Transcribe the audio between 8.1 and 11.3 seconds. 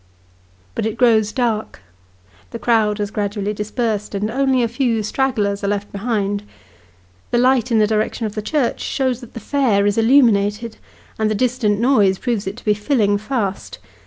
of the church shows that the fair is illuminated; and